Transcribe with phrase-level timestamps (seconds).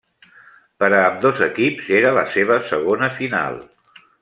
[0.83, 3.63] Per a ambdós equips era la seva segona final.